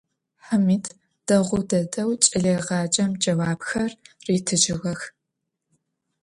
Hamid 0.47 0.85
değu 1.29 1.57
dedeu 1.71 2.09
ç'eleêğacem 2.23 3.11
ceuapxer 3.21 3.91
ritıjığex. 4.25 5.01